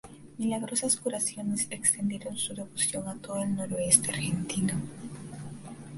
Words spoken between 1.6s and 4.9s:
extendieron su devoción a todo el Noroeste Argentino.